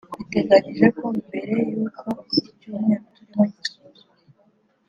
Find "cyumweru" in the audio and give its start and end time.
2.59-3.03